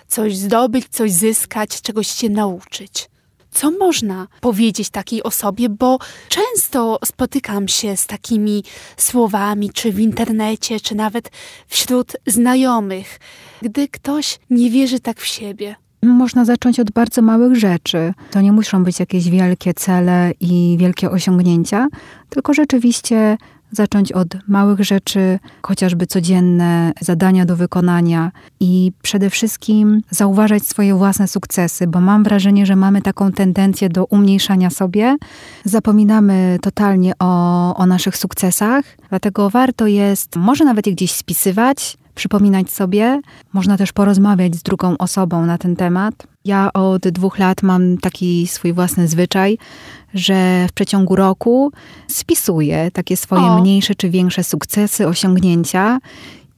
coś 0.08 0.36
zdobyć, 0.36 0.88
coś 0.90 1.12
zyskać, 1.12 1.82
czegoś 1.82 2.08
się 2.08 2.28
nauczyć. 2.28 3.10
Co 3.50 3.70
można 3.70 4.26
powiedzieć 4.40 4.90
takiej 4.90 5.22
osobie, 5.22 5.68
bo 5.68 5.98
często 6.28 6.98
spotykam 7.04 7.68
się 7.68 7.96
z 7.96 8.06
takimi 8.06 8.64
słowami, 8.96 9.70
czy 9.70 9.92
w 9.92 10.00
internecie, 10.00 10.80
czy 10.80 10.94
nawet 10.94 11.30
wśród 11.68 12.12
znajomych, 12.26 13.20
gdy 13.62 13.88
ktoś 13.88 14.38
nie 14.50 14.70
wierzy 14.70 15.00
tak 15.00 15.20
w 15.20 15.26
siebie. 15.26 15.76
Można 16.02 16.44
zacząć 16.44 16.80
od 16.80 16.90
bardzo 16.90 17.22
małych 17.22 17.56
rzeczy. 17.56 18.14
To 18.30 18.40
nie 18.40 18.52
muszą 18.52 18.84
być 18.84 19.00
jakieś 19.00 19.30
wielkie 19.30 19.74
cele 19.74 20.32
i 20.40 20.76
wielkie 20.80 21.10
osiągnięcia, 21.10 21.88
tylko 22.28 22.54
rzeczywiście 22.54 23.36
zacząć 23.72 24.12
od 24.12 24.28
małych 24.48 24.84
rzeczy, 24.84 25.38
chociażby 25.62 26.06
codzienne 26.06 26.92
zadania 27.00 27.46
do 27.46 27.56
wykonania 27.56 28.32
i 28.60 28.92
przede 29.02 29.30
wszystkim 29.30 30.00
zauważać 30.10 30.62
swoje 30.62 30.94
własne 30.94 31.28
sukcesy, 31.28 31.86
bo 31.86 32.00
mam 32.00 32.24
wrażenie, 32.24 32.66
że 32.66 32.76
mamy 32.76 33.02
taką 33.02 33.32
tendencję 33.32 33.88
do 33.88 34.04
umniejszania 34.04 34.70
sobie. 34.70 35.16
Zapominamy 35.64 36.58
totalnie 36.62 37.12
o, 37.18 37.76
o 37.76 37.86
naszych 37.86 38.16
sukcesach, 38.16 38.84
dlatego 39.08 39.50
warto 39.50 39.86
jest 39.86 40.36
może 40.36 40.64
nawet 40.64 40.86
je 40.86 40.92
gdzieś 40.92 41.12
spisywać, 41.12 41.96
przypominać 42.18 42.70
sobie. 42.70 43.20
Można 43.52 43.76
też 43.76 43.92
porozmawiać 43.92 44.56
z 44.56 44.62
drugą 44.62 44.98
osobą 44.98 45.46
na 45.46 45.58
ten 45.58 45.76
temat. 45.76 46.14
Ja 46.44 46.72
od 46.72 47.08
dwóch 47.08 47.38
lat 47.38 47.62
mam 47.62 47.98
taki 47.98 48.46
swój 48.46 48.72
własny 48.72 49.08
zwyczaj, 49.08 49.58
że 50.14 50.66
w 50.68 50.72
przeciągu 50.72 51.16
roku 51.16 51.72
spisuję 52.08 52.90
takie 52.90 53.16
swoje 53.16 53.42
o. 53.42 53.60
mniejsze 53.60 53.94
czy 53.94 54.10
większe 54.10 54.44
sukcesy, 54.44 55.08
osiągnięcia. 55.08 55.98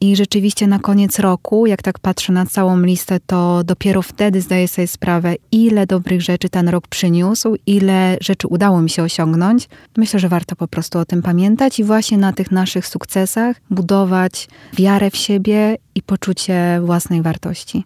I 0.02 0.16
rzeczywiście 0.16 0.66
na 0.66 0.78
koniec 0.78 1.18
roku, 1.18 1.66
jak 1.66 1.82
tak 1.82 1.98
patrzę 1.98 2.32
na 2.32 2.46
całą 2.46 2.80
listę, 2.80 3.20
to 3.26 3.64
dopiero 3.64 4.02
wtedy 4.02 4.40
zdaję 4.40 4.68
sobie 4.68 4.86
sprawę, 4.86 5.34
ile 5.52 5.86
dobrych 5.86 6.22
rzeczy 6.22 6.48
ten 6.48 6.68
rok 6.68 6.88
przyniósł, 6.88 7.56
ile 7.66 8.16
rzeczy 8.20 8.48
udało 8.48 8.82
mi 8.82 8.90
się 8.90 9.02
osiągnąć. 9.02 9.68
Myślę, 9.96 10.20
że 10.20 10.28
warto 10.28 10.56
po 10.56 10.68
prostu 10.68 10.98
o 10.98 11.04
tym 11.04 11.22
pamiętać 11.22 11.78
i 11.78 11.84
właśnie 11.84 12.18
na 12.18 12.32
tych 12.32 12.50
naszych 12.50 12.86
sukcesach 12.86 13.56
budować 13.70 14.48
wiarę 14.72 15.10
w 15.10 15.16
siebie 15.16 15.76
i 15.94 16.02
poczucie 16.02 16.80
własnej 16.84 17.22
wartości 17.22 17.84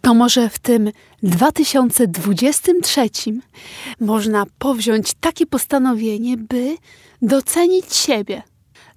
to 0.00 0.14
może 0.14 0.48
w 0.48 0.58
tym 0.58 0.90
2023 1.22 3.08
można 4.00 4.44
powziąć 4.58 5.12
takie 5.20 5.46
postanowienie, 5.46 6.36
by 6.36 6.76
docenić 7.22 7.94
siebie 7.94 8.42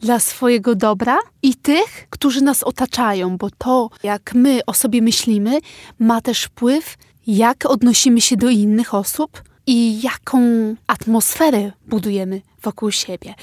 dla 0.03 0.19
swojego 0.19 0.75
dobra 0.75 1.17
i 1.41 1.55
tych, 1.55 2.07
którzy 2.09 2.41
nas 2.41 2.63
otaczają, 2.63 3.37
bo 3.37 3.49
to, 3.57 3.89
jak 4.03 4.33
my 4.33 4.59
o 4.65 4.73
sobie 4.73 5.01
myślimy, 5.01 5.59
ma 5.99 6.21
też 6.21 6.43
wpływ, 6.43 6.97
jak 7.27 7.65
odnosimy 7.65 8.21
się 8.21 8.37
do 8.37 8.49
innych 8.49 8.93
osób 8.93 9.43
i 9.67 10.01
jaką 10.01 10.39
atmosferę 10.87 11.71
budujemy 11.87 12.41
wokół 12.61 12.91
siebie. 12.91 13.33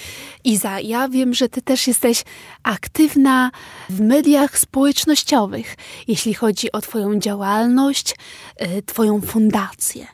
Iza, 0.45 0.81
ja 0.81 1.09
wiem, 1.09 1.35
że 1.35 1.49
ty 1.49 1.63
też 1.63 1.87
jesteś 1.87 2.25
aktywna 2.63 3.51
w 3.89 4.01
mediach 4.01 4.59
społecznościowych, 4.59 5.77
jeśli 6.09 6.35
chodzi 6.35 6.73
o 6.73 6.81
twoją 6.81 7.19
działalność, 7.19 8.15
y, 8.63 8.83
twoją 8.83 9.21
fundację. 9.21 10.07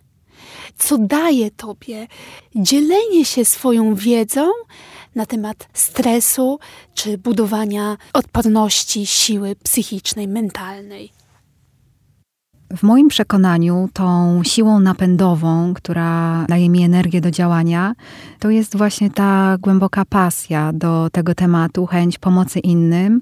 Co 0.78 0.98
daje 0.98 1.50
tobie 1.50 2.06
dzielenie 2.54 3.24
się 3.24 3.44
swoją 3.44 3.94
wiedzą 3.94 4.50
na 5.16 5.26
temat 5.26 5.68
stresu 5.72 6.58
czy 6.94 7.18
budowania 7.18 7.96
odporności, 8.12 9.06
siły 9.06 9.56
psychicznej, 9.64 10.28
mentalnej? 10.28 11.12
W 12.76 12.82
moim 12.82 13.08
przekonaniu, 13.08 13.88
tą 13.92 14.40
siłą 14.44 14.80
napędową, 14.80 15.74
która 15.74 16.44
daje 16.48 16.68
mi 16.68 16.82
energię 16.82 17.20
do 17.20 17.30
działania, 17.30 17.94
to 18.38 18.50
jest 18.50 18.76
właśnie 18.76 19.10
ta 19.10 19.56
głęboka 19.60 20.04
pasja 20.04 20.72
do 20.72 21.08
tego 21.12 21.34
tematu, 21.34 21.86
chęć 21.86 22.18
pomocy 22.18 22.58
innym. 22.58 23.20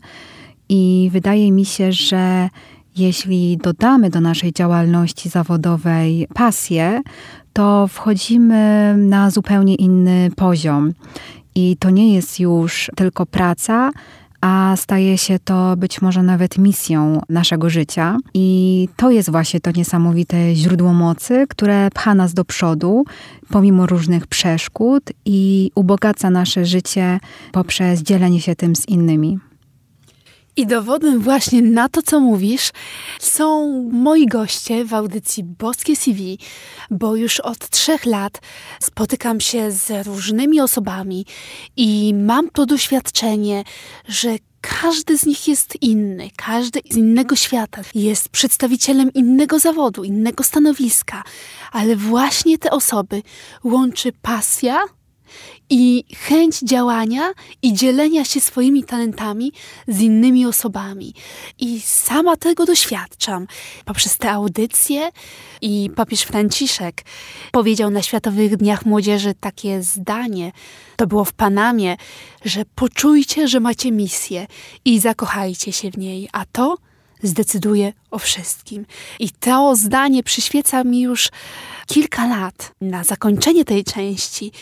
I 0.68 1.10
wydaje 1.12 1.52
mi 1.52 1.64
się, 1.64 1.92
że 1.92 2.48
jeśli 2.96 3.56
dodamy 3.56 4.10
do 4.10 4.20
naszej 4.20 4.52
działalności 4.52 5.28
zawodowej 5.28 6.28
pasję, 6.34 7.02
to 7.52 7.88
wchodzimy 7.88 8.94
na 8.98 9.30
zupełnie 9.30 9.74
inny 9.74 10.30
poziom. 10.36 10.92
I 11.54 11.76
to 11.76 11.90
nie 11.90 12.14
jest 12.14 12.40
już 12.40 12.90
tylko 12.96 13.26
praca, 13.26 13.90
a 14.40 14.74
staje 14.76 15.18
się 15.18 15.38
to 15.38 15.76
być 15.76 16.02
może 16.02 16.22
nawet 16.22 16.58
misją 16.58 17.20
naszego 17.28 17.70
życia. 17.70 18.16
I 18.34 18.88
to 18.96 19.10
jest 19.10 19.30
właśnie 19.30 19.60
to 19.60 19.70
niesamowite 19.70 20.54
źródło 20.54 20.92
mocy, 20.92 21.46
które 21.48 21.88
pcha 21.94 22.14
nas 22.14 22.34
do 22.34 22.44
przodu 22.44 23.04
pomimo 23.48 23.86
różnych 23.86 24.26
przeszkód 24.26 25.02
i 25.24 25.70
ubogaca 25.74 26.30
nasze 26.30 26.64
życie 26.64 27.20
poprzez 27.52 28.02
dzielenie 28.02 28.40
się 28.40 28.56
tym 28.56 28.76
z 28.76 28.88
innymi. 28.88 29.38
I 30.56 30.66
dowodem 30.66 31.20
właśnie 31.20 31.62
na 31.62 31.88
to, 31.88 32.02
co 32.02 32.20
mówisz, 32.20 32.70
są 33.20 33.82
moi 33.92 34.26
goście 34.26 34.84
w 34.84 34.94
audycji 34.94 35.44
Boskie 35.44 35.96
CV, 35.96 36.38
bo 36.90 37.16
już 37.16 37.40
od 37.40 37.68
trzech 37.68 38.06
lat 38.06 38.40
spotykam 38.80 39.40
się 39.40 39.70
z 39.70 40.06
różnymi 40.06 40.60
osobami 40.60 41.26
i 41.76 42.14
mam 42.14 42.50
to 42.50 42.66
doświadczenie, 42.66 43.64
że 44.08 44.36
każdy 44.60 45.18
z 45.18 45.26
nich 45.26 45.48
jest 45.48 45.82
inny, 45.82 46.30
każdy 46.36 46.80
z 46.90 46.96
innego 46.96 47.36
świata, 47.36 47.82
jest 47.94 48.28
przedstawicielem 48.28 49.12
innego 49.12 49.58
zawodu, 49.58 50.04
innego 50.04 50.44
stanowiska, 50.44 51.22
ale 51.72 51.96
właśnie 51.96 52.58
te 52.58 52.70
osoby 52.70 53.22
łączy 53.64 54.12
pasja 54.22 54.80
i 55.70 56.04
chęć 56.16 56.60
działania 56.60 57.32
i 57.62 57.72
dzielenia 57.72 58.24
się 58.24 58.40
swoimi 58.40 58.84
talentami 58.84 59.52
z 59.88 60.00
innymi 60.00 60.46
osobami. 60.46 61.14
I 61.58 61.80
sama 61.80 62.36
tego 62.36 62.66
doświadczam 62.66 63.46
poprzez 63.84 64.18
te 64.18 64.30
audycje. 64.30 65.10
I 65.60 65.90
papież 65.96 66.22
Franciszek 66.22 67.02
powiedział 67.52 67.90
na 67.90 68.02
Światowych 68.02 68.56
Dniach 68.56 68.86
Młodzieży 68.86 69.34
takie 69.40 69.82
zdanie, 69.82 70.52
to 70.96 71.06
było 71.06 71.24
w 71.24 71.32
Panamie, 71.32 71.96
że 72.44 72.64
poczujcie, 72.74 73.48
że 73.48 73.60
macie 73.60 73.92
misję 73.92 74.46
i 74.84 75.00
zakochajcie 75.00 75.72
się 75.72 75.90
w 75.90 75.98
niej, 75.98 76.28
a 76.32 76.44
to 76.52 76.76
zdecyduje 77.24 77.92
o 78.10 78.18
wszystkim. 78.18 78.86
I 79.20 79.30
to 79.30 79.76
zdanie 79.76 80.22
przyświeca 80.22 80.84
mi 80.84 81.00
już 81.00 81.30
kilka 81.86 82.26
lat. 82.26 82.72
Na 82.80 83.04
zakończenie 83.04 83.64
tej 83.64 83.84
części 83.84 84.52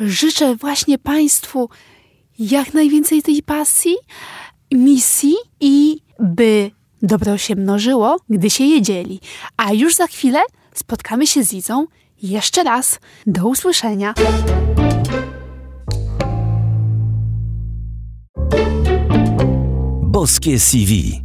życzę 0.00 0.56
właśnie 0.56 0.98
Państwu 0.98 1.68
jak 2.38 2.74
najwięcej 2.74 3.22
tej 3.22 3.42
pasji, 3.42 3.96
misji 4.72 5.34
i 5.60 5.98
by 6.18 6.70
dobro 7.02 7.38
się 7.38 7.56
mnożyło, 7.56 8.16
gdy 8.28 8.50
się 8.50 8.64
je 8.64 8.82
dzieli. 8.82 9.20
A 9.56 9.72
już 9.72 9.94
za 9.94 10.06
chwilę 10.06 10.40
spotkamy 10.74 11.26
się 11.26 11.44
z 11.44 11.52
Izą 11.52 11.86
jeszcze 12.22 12.64
raz. 12.64 12.98
Do 13.26 13.48
usłyszenia. 13.48 14.14
Boskie 20.02 20.58
CV 20.58 21.22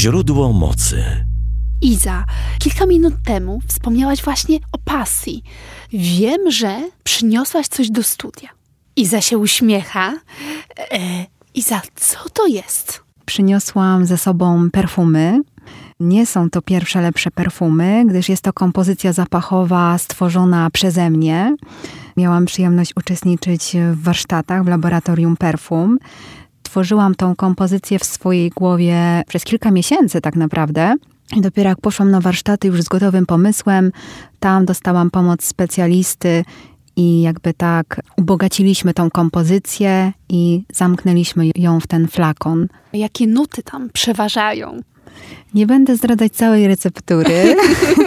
Źródło 0.00 0.52
mocy. 0.52 1.26
Iza, 1.82 2.24
kilka 2.58 2.86
minut 2.86 3.14
temu 3.24 3.60
wspomniałaś 3.66 4.22
właśnie 4.22 4.58
o 4.72 4.78
pasji. 4.78 5.42
Wiem, 5.92 6.50
że 6.50 6.80
przyniosłaś 7.04 7.66
coś 7.66 7.90
do 7.90 8.02
studia. 8.02 8.48
Iza 8.96 9.20
się 9.20 9.38
uśmiecha. 9.38 10.12
E, 10.92 11.26
Iza, 11.54 11.82
co 11.94 12.18
to 12.32 12.46
jest? 12.46 13.02
Przyniosłam 13.24 14.06
ze 14.06 14.18
sobą 14.18 14.70
perfumy. 14.70 15.40
Nie 16.00 16.26
są 16.26 16.50
to 16.50 16.62
pierwsze 16.62 17.00
lepsze 17.00 17.30
perfumy, 17.30 18.04
gdyż 18.06 18.28
jest 18.28 18.42
to 18.42 18.52
kompozycja 18.52 19.12
zapachowa 19.12 19.98
stworzona 19.98 20.70
przeze 20.70 21.10
mnie. 21.10 21.56
Miałam 22.16 22.46
przyjemność 22.46 22.96
uczestniczyć 22.96 23.76
w 23.92 24.02
warsztatach 24.02 24.64
w 24.64 24.68
laboratorium 24.68 25.36
perfum. 25.36 25.98
Tworzyłam 26.70 27.14
tą 27.14 27.36
kompozycję 27.36 27.98
w 27.98 28.04
swojej 28.04 28.50
głowie 28.50 29.22
przez 29.28 29.44
kilka 29.44 29.70
miesięcy, 29.70 30.20
tak 30.20 30.36
naprawdę. 30.36 30.94
Dopiero 31.36 31.68
jak 31.68 31.80
poszłam 31.80 32.10
na 32.10 32.20
warsztaty 32.20 32.68
już 32.68 32.82
z 32.82 32.88
gotowym 32.88 33.26
pomysłem, 33.26 33.92
tam 34.40 34.64
dostałam 34.64 35.10
pomoc 35.10 35.44
specjalisty 35.44 36.44
i 36.96 37.22
jakby 37.22 37.54
tak 37.54 38.00
ubogaciliśmy 38.16 38.94
tą 38.94 39.10
kompozycję 39.10 40.12
i 40.28 40.62
zamknęliśmy 40.72 41.50
ją 41.56 41.80
w 41.80 41.86
ten 41.86 42.08
flakon. 42.08 42.68
Jakie 42.92 43.26
nuty 43.26 43.62
tam 43.62 43.90
przeważają? 43.92 44.80
Nie 45.54 45.66
będę 45.66 45.96
zdradzać 45.96 46.32
całej 46.32 46.68
receptury, 46.68 47.56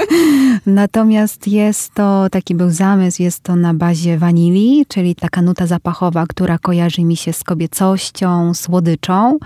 natomiast 0.65 1.47
jest 1.47 1.93
to, 1.93 2.29
taki 2.31 2.55
był 2.55 2.69
zamysł, 2.69 3.21
jest 3.21 3.39
to 3.39 3.55
na 3.55 3.73
bazie 3.73 4.17
wanilii, 4.17 4.85
czyli 4.87 5.15
taka 5.15 5.41
nuta 5.41 5.67
zapachowa, 5.67 6.25
która 6.27 6.57
kojarzy 6.57 7.03
mi 7.03 7.17
się 7.17 7.33
z 7.33 7.43
kobiecością, 7.43 8.53
słodyczą, 8.53 9.37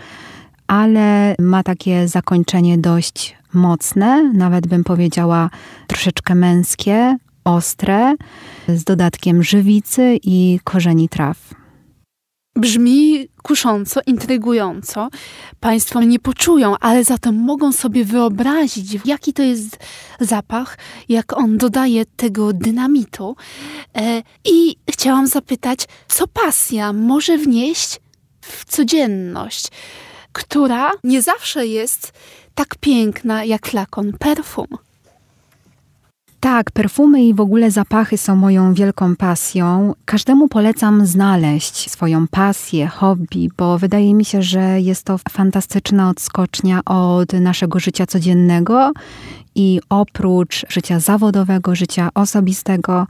ale 0.67 1.35
ma 1.39 1.63
takie 1.63 2.07
zakończenie 2.07 2.77
dość 2.77 3.37
mocne, 3.53 4.31
nawet 4.33 4.67
bym 4.67 4.83
powiedziała 4.83 5.49
troszeczkę 5.87 6.35
męskie, 6.35 7.17
ostre, 7.43 8.15
z 8.67 8.83
dodatkiem 8.83 9.43
żywicy 9.43 10.17
i 10.23 10.59
korzeni 10.63 11.09
traw. 11.09 11.37
Brzmi 12.57 13.27
kusząco, 13.43 13.99
intrygująco. 14.05 15.09
Państwo 15.59 16.01
nie 16.01 16.19
poczują, 16.19 16.75
ale 16.79 17.03
zatem 17.03 17.35
mogą 17.35 17.71
sobie 17.71 18.05
wyobrazić, 18.05 18.97
jaki 19.05 19.33
to 19.33 19.43
jest 19.43 19.77
zapach, 20.19 20.77
jak 21.09 21.37
on 21.37 21.57
dodaje 21.57 22.05
tego 22.05 22.53
dynamitu. 22.53 23.35
E, 23.95 24.23
I 24.45 24.75
chciałam 24.89 25.27
zapytać, 25.27 25.79
co 26.07 26.27
pasja 26.27 26.93
może 26.93 27.37
wnieść 27.37 27.99
w 28.41 28.65
codzienność, 28.65 29.67
która 30.31 30.91
nie 31.03 31.21
zawsze 31.21 31.67
jest 31.67 32.11
tak 32.55 32.75
piękna 32.79 33.43
jak 33.43 33.67
flakon 33.67 34.13
perfum. 34.19 34.86
Tak, 36.39 36.71
perfumy 36.71 37.23
i 37.23 37.33
w 37.33 37.41
ogóle 37.41 37.71
zapachy 37.71 38.17
są 38.17 38.35
moją 38.35 38.73
wielką 38.73 39.15
pasją. 39.15 39.93
Każdemu 40.05 40.47
polecam 40.47 41.05
znaleźć 41.05 41.91
swoją 41.91 42.27
pasję, 42.27 42.87
hobby, 42.87 43.49
bo 43.57 43.77
wydaje 43.77 44.13
mi 44.13 44.25
się, 44.25 44.41
że 44.41 44.81
jest 44.81 45.03
to 45.03 45.17
fantastyczna 45.29 46.09
odskocznia 46.09 46.81
od 46.85 47.33
naszego 47.33 47.79
życia 47.79 48.05
codziennego 48.05 48.91
i 49.55 49.79
oprócz 49.89 50.65
życia 50.69 50.99
zawodowego, 50.99 51.75
życia 51.75 52.09
osobistego, 52.13 53.07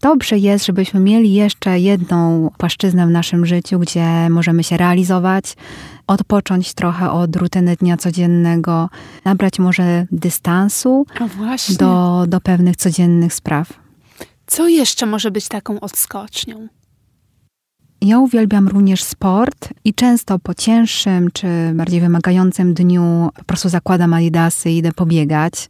dobrze 0.00 0.38
jest, 0.38 0.66
żebyśmy 0.66 1.00
mieli 1.00 1.34
jeszcze 1.34 1.80
jedną 1.80 2.50
płaszczyznę 2.58 3.06
w 3.06 3.10
naszym 3.10 3.46
życiu, 3.46 3.78
gdzie 3.78 4.30
możemy 4.30 4.64
się 4.64 4.76
realizować, 4.76 5.56
odpocząć 6.06 6.74
trochę 6.74 7.10
od 7.10 7.36
rutyny 7.36 7.76
dnia 7.76 7.96
codziennego, 7.96 8.88
nabrać 9.24 9.58
może 9.58 10.06
dystansu 10.12 11.06
do, 11.78 12.24
do 12.28 12.40
pewnych 12.40 12.76
codziennych 12.76 13.34
spraw. 13.34 13.72
Co 14.46 14.68
jeszcze 14.68 15.06
może 15.06 15.30
być 15.30 15.48
taką 15.48 15.80
odskocznią? 15.80 16.68
Ja 18.00 18.18
uwielbiam 18.18 18.68
również 18.68 19.02
sport 19.02 19.68
i 19.84 19.94
często 19.94 20.38
po 20.38 20.54
cięższym 20.54 21.28
czy 21.32 21.46
bardziej 21.74 22.00
wymagającym 22.00 22.74
dniu 22.74 23.30
po 23.34 23.44
prostu 23.44 23.68
zakładam 23.68 24.14
adidasy 24.14 24.70
i 24.70 24.76
idę 24.76 24.92
pobiegać. 24.92 25.68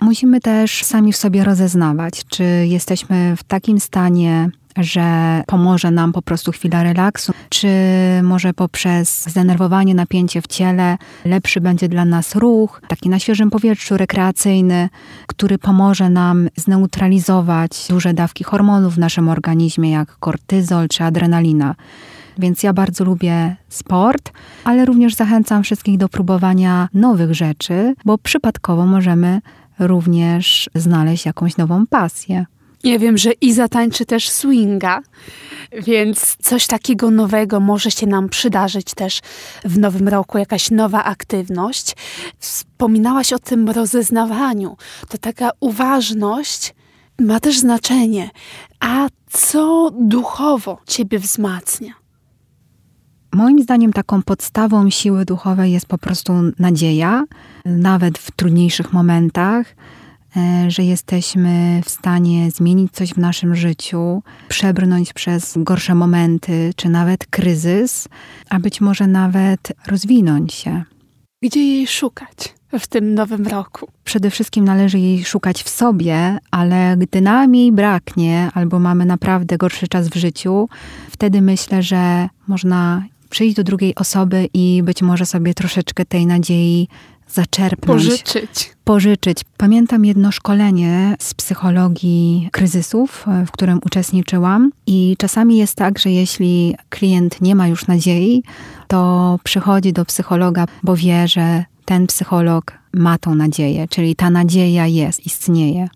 Musimy 0.00 0.40
też 0.40 0.84
sami 0.84 1.12
w 1.12 1.16
sobie 1.16 1.44
rozeznawać, 1.44 2.24
czy 2.28 2.44
jesteśmy 2.66 3.36
w 3.36 3.44
takim 3.44 3.80
stanie 3.80 4.50
że 4.76 5.42
pomoże 5.46 5.90
nam 5.90 6.12
po 6.12 6.22
prostu 6.22 6.52
chwila 6.52 6.82
relaksu, 6.82 7.32
czy 7.48 7.68
może 8.22 8.54
poprzez 8.54 9.24
zdenerwowanie, 9.24 9.94
napięcie 9.94 10.42
w 10.42 10.46
ciele 10.46 10.98
lepszy 11.24 11.60
będzie 11.60 11.88
dla 11.88 12.04
nas 12.04 12.36
ruch, 12.36 12.82
taki 12.88 13.08
na 13.08 13.18
świeżym 13.18 13.50
powietrzu 13.50 13.96
rekreacyjny, 13.96 14.88
który 15.26 15.58
pomoże 15.58 16.10
nam 16.10 16.48
zneutralizować 16.56 17.86
duże 17.88 18.14
dawki 18.14 18.44
hormonów 18.44 18.94
w 18.94 18.98
naszym 18.98 19.28
organizmie, 19.28 19.90
jak 19.90 20.16
kortyzol 20.18 20.88
czy 20.88 21.04
adrenalina. 21.04 21.74
Więc 22.38 22.62
ja 22.62 22.72
bardzo 22.72 23.04
lubię 23.04 23.56
sport, 23.68 24.32
ale 24.64 24.84
również 24.84 25.14
zachęcam 25.14 25.62
wszystkich 25.62 25.98
do 25.98 26.08
próbowania 26.08 26.88
nowych 26.94 27.34
rzeczy, 27.34 27.94
bo 28.04 28.18
przypadkowo 28.18 28.86
możemy 28.86 29.40
również 29.78 30.70
znaleźć 30.74 31.26
jakąś 31.26 31.56
nową 31.56 31.86
pasję. 31.86 32.46
Ja 32.84 32.98
wiem, 32.98 33.18
że 33.18 33.32
Iza 33.32 33.68
tańczy 33.68 34.06
też 34.06 34.28
swinga, 34.28 35.00
więc 35.86 36.36
coś 36.42 36.66
takiego 36.66 37.10
nowego 37.10 37.60
może 37.60 37.90
się 37.90 38.06
nam 38.06 38.28
przydarzyć 38.28 38.94
też 38.94 39.20
w 39.64 39.78
nowym 39.78 40.08
roku, 40.08 40.38
jakaś 40.38 40.70
nowa 40.70 41.04
aktywność. 41.04 41.96
Wspominałaś 42.38 43.32
o 43.32 43.38
tym 43.38 43.68
rozeznawaniu. 43.68 44.76
To 45.08 45.18
taka 45.18 45.50
uważność 45.60 46.74
ma 47.18 47.40
też 47.40 47.58
znaczenie. 47.58 48.30
A 48.80 49.08
co 49.30 49.90
duchowo 50.00 50.78
ciebie 50.86 51.18
wzmacnia? 51.18 51.92
Moim 53.34 53.62
zdaniem 53.62 53.92
taką 53.92 54.22
podstawą 54.22 54.90
siły 54.90 55.24
duchowej 55.24 55.72
jest 55.72 55.86
po 55.86 55.98
prostu 55.98 56.32
nadzieja, 56.58 57.24
nawet 57.64 58.18
w 58.18 58.30
trudniejszych 58.30 58.92
momentach 58.92 59.66
że 60.68 60.82
jesteśmy 60.82 61.80
w 61.84 61.90
stanie 61.90 62.50
zmienić 62.50 62.92
coś 62.92 63.14
w 63.14 63.18
naszym 63.18 63.54
życiu, 63.54 64.22
przebrnąć 64.48 65.12
przez 65.12 65.54
gorsze 65.56 65.94
momenty, 65.94 66.70
czy 66.76 66.88
nawet 66.88 67.26
kryzys, 67.26 68.08
a 68.50 68.60
być 68.60 68.80
może 68.80 69.06
nawet 69.06 69.72
rozwinąć 69.86 70.54
się. 70.54 70.82
Gdzie 71.42 71.60
jej 71.60 71.86
szukać? 71.86 72.54
w 72.78 72.86
tym 72.86 73.14
nowym 73.14 73.46
roku? 73.46 73.88
Przede 74.04 74.30
wszystkim 74.30 74.64
należy 74.64 74.98
jej 74.98 75.24
szukać 75.24 75.62
w 75.62 75.68
sobie, 75.68 76.38
ale 76.50 76.96
gdy 76.96 77.20
nam 77.20 77.54
jej 77.54 77.72
braknie, 77.72 78.50
albo 78.54 78.78
mamy 78.78 79.04
naprawdę 79.04 79.58
gorszy 79.58 79.88
czas 79.88 80.08
w 80.08 80.16
życiu, 80.16 80.68
wtedy 81.10 81.40
myślę, 81.40 81.82
że 81.82 82.28
można 82.48 83.04
przyjść 83.30 83.56
do 83.56 83.64
drugiej 83.64 83.94
osoby 83.94 84.48
i 84.54 84.82
być 84.82 85.02
może 85.02 85.26
sobie 85.26 85.54
troszeczkę 85.54 86.04
tej 86.04 86.26
nadziei 86.26 86.88
zaczerpnąć. 87.32 88.04
Pożyczyć. 88.04 88.72
Pożyczyć. 88.84 89.38
Pamiętam 89.56 90.04
jedno 90.04 90.32
szkolenie 90.32 91.16
z 91.20 91.34
psychologii 91.34 92.48
kryzysów, 92.52 93.26
w 93.46 93.50
którym 93.50 93.80
uczestniczyłam, 93.86 94.70
i 94.86 95.16
czasami 95.18 95.58
jest 95.58 95.74
tak, 95.76 95.98
że 95.98 96.10
jeśli 96.10 96.74
klient 96.88 97.40
nie 97.40 97.54
ma 97.54 97.68
już 97.68 97.86
nadziei, 97.86 98.42
to 98.88 99.38
przychodzi 99.44 99.92
do 99.92 100.04
psychologa, 100.04 100.66
bo 100.82 100.96
wie, 100.96 101.28
że 101.28 101.64
ten 101.84 102.06
psycholog 102.06 102.72
ma 102.92 103.18
tą 103.18 103.34
nadzieję, 103.34 103.88
czyli 103.88 104.16
ta 104.16 104.30
nadzieja 104.30 104.86
jest, 104.86 105.26
istnieje. 105.26 105.88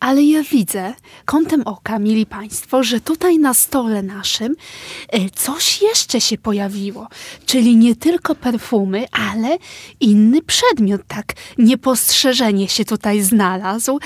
Ale 0.00 0.22
ja 0.22 0.42
widzę 0.42 0.94
kątem 1.24 1.62
oka, 1.64 1.98
mili 1.98 2.26
Państwo, 2.26 2.82
że 2.82 3.00
tutaj 3.00 3.38
na 3.38 3.54
stole 3.54 4.02
naszym 4.02 4.54
e, 5.08 5.30
coś 5.30 5.82
jeszcze 5.82 6.20
się 6.20 6.38
pojawiło. 6.38 7.08
Czyli 7.46 7.76
nie 7.76 7.96
tylko 7.96 8.34
perfumy, 8.34 9.04
ale 9.12 9.58
inny 10.00 10.42
przedmiot, 10.42 11.00
tak 11.08 11.32
niepostrzeżenie 11.58 12.68
się 12.68 12.84
tutaj 12.84 13.22
znalazł. 13.22 13.98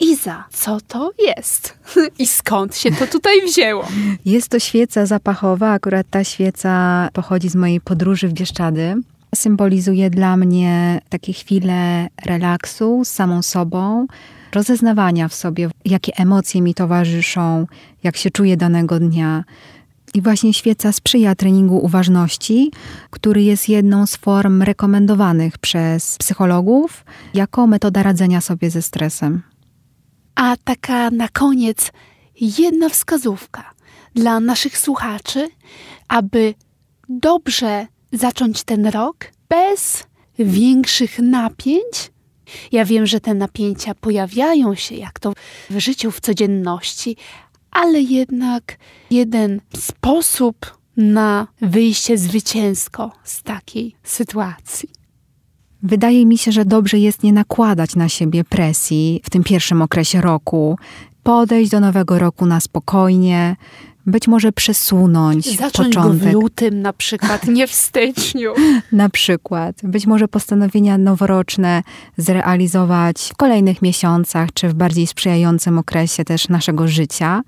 Iza, 0.00 0.44
co 0.52 0.78
to 0.88 1.10
jest? 1.18 1.78
I 2.18 2.26
skąd 2.26 2.76
się 2.76 2.90
to 2.92 3.06
tutaj 3.06 3.46
wzięło? 3.46 3.88
Jest 4.24 4.48
to 4.48 4.58
świeca 4.58 5.06
zapachowa. 5.06 5.72
Akurat 5.72 6.06
ta 6.10 6.24
świeca 6.24 7.08
pochodzi 7.12 7.48
z 7.48 7.54
mojej 7.54 7.80
podróży 7.80 8.28
w 8.28 8.32
Bieszczady. 8.32 8.94
Symbolizuje 9.34 10.10
dla 10.10 10.36
mnie 10.36 11.00
takie 11.08 11.32
chwile 11.32 12.08
relaksu 12.26 13.04
z 13.04 13.08
samą 13.08 13.42
sobą, 13.42 14.06
rozeznawania 14.52 15.28
w 15.28 15.34
sobie, 15.34 15.70
jakie 15.84 16.12
emocje 16.16 16.62
mi 16.62 16.74
towarzyszą, 16.74 17.66
jak 18.02 18.16
się 18.16 18.30
czuję 18.30 18.56
danego 18.56 18.98
dnia. 18.98 19.44
I 20.14 20.22
właśnie 20.22 20.54
świeca 20.54 20.92
sprzyja 20.92 21.34
treningu 21.34 21.78
uważności, 21.78 22.70
który 23.10 23.42
jest 23.42 23.68
jedną 23.68 24.06
z 24.06 24.16
form 24.16 24.62
rekomendowanych 24.62 25.58
przez 25.58 26.18
psychologów 26.18 27.04
jako 27.34 27.66
metoda 27.66 28.02
radzenia 28.02 28.40
sobie 28.40 28.70
ze 28.70 28.82
stresem. 28.82 29.42
A 30.34 30.56
taka 30.64 31.10
na 31.10 31.28
koniec 31.28 31.92
jedna 32.40 32.88
wskazówka 32.88 33.64
dla 34.14 34.40
naszych 34.40 34.78
słuchaczy, 34.78 35.48
aby 36.08 36.54
dobrze 37.08 37.86
zacząć 38.12 38.64
ten 38.64 38.86
rok 38.86 39.16
bez 39.48 40.04
większych 40.38 41.18
napięć, 41.18 42.10
ja 42.72 42.84
wiem, 42.84 43.06
że 43.06 43.20
te 43.20 43.34
napięcia 43.34 43.94
pojawiają 43.94 44.74
się, 44.74 44.94
jak 44.94 45.20
to 45.20 45.32
w 45.70 45.78
życiu, 45.78 46.10
w 46.10 46.20
codzienności, 46.20 47.16
ale 47.70 48.00
jednak 48.00 48.76
jeden 49.10 49.60
sposób 49.76 50.78
na 50.96 51.46
wyjście 51.60 52.18
zwycięsko 52.18 53.12
z 53.24 53.42
takiej 53.42 53.94
sytuacji. 54.02 54.88
Wydaje 55.82 56.26
mi 56.26 56.38
się, 56.38 56.52
że 56.52 56.64
dobrze 56.64 56.98
jest 56.98 57.22
nie 57.22 57.32
nakładać 57.32 57.96
na 57.96 58.08
siebie 58.08 58.44
presji 58.44 59.20
w 59.24 59.30
tym 59.30 59.44
pierwszym 59.44 59.82
okresie 59.82 60.20
roku, 60.20 60.78
podejść 61.22 61.70
do 61.70 61.80
nowego 61.80 62.18
roku 62.18 62.46
na 62.46 62.60
spokojnie, 62.60 63.56
być 64.08 64.28
może 64.28 64.52
przesunąć 64.52 65.56
Zacząć 65.56 65.94
początek. 65.94 66.24
go 66.24 66.30
w 66.30 66.32
lutym 66.32 66.82
na 66.82 66.92
przykład, 66.92 67.46
nie 67.46 67.66
w 67.66 67.72
styczniu. 67.72 68.54
Na 68.92 69.08
przykład, 69.08 69.76
być 69.82 70.06
może 70.06 70.28
postanowienia 70.28 70.98
noworoczne 70.98 71.82
zrealizować 72.16 73.30
w 73.32 73.36
kolejnych 73.36 73.82
miesiącach, 73.82 74.52
czy 74.54 74.68
w 74.68 74.74
bardziej 74.74 75.06
sprzyjającym 75.06 75.78
okresie 75.78 76.24
też 76.24 76.48
naszego 76.48 76.88
życia. 76.88 77.42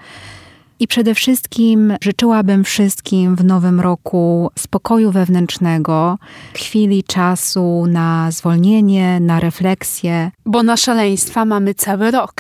I 0.81 0.89
przede 0.89 1.15
wszystkim 1.15 1.97
życzyłabym 2.01 2.65
wszystkim 2.65 3.37
w 3.37 3.45
nowym 3.45 3.81
roku 3.81 4.51
spokoju 4.59 5.11
wewnętrznego, 5.13 6.19
chwili 6.55 7.05
czasu 7.05 7.87
na 7.87 8.31
zwolnienie, 8.31 9.21
na 9.21 9.41
refleksję. 9.41 10.31
Bo 10.47 10.63
na 10.63 10.77
szaleństwa 10.77 11.45
mamy 11.45 11.75
cały 11.75 12.11
rok, 12.11 12.35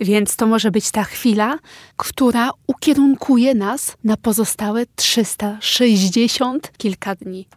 więc 0.00 0.36
to 0.36 0.46
może 0.46 0.70
być 0.70 0.90
ta 0.90 1.04
chwila, 1.04 1.58
która 1.96 2.50
ukierunkuje 2.66 3.54
nas 3.54 3.96
na 4.04 4.16
pozostałe 4.16 4.84
360 4.96 6.72
kilka 6.78 7.14
dni. 7.14 7.48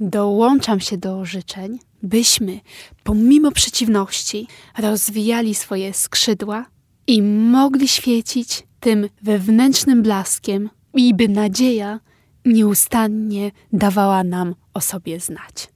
Dołączam 0.00 0.80
się 0.80 0.98
do 0.98 1.24
życzeń, 1.24 1.78
byśmy 2.02 2.60
pomimo 3.04 3.52
przeciwności 3.52 4.46
rozwijali 4.78 5.54
swoje 5.54 5.94
skrzydła 5.94 6.73
i 7.06 7.22
mogli 7.22 7.88
świecić 7.88 8.62
tym 8.80 9.08
wewnętrznym 9.22 10.02
blaskiem 10.02 10.70
i 10.94 11.14
by 11.14 11.28
nadzieja 11.28 12.00
nieustannie 12.44 13.50
dawała 13.72 14.24
nam 14.24 14.54
o 14.74 14.80
sobie 14.80 15.20
znać. 15.20 15.68